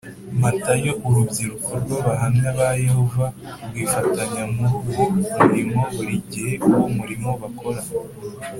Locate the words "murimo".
5.37-5.79, 6.97-7.29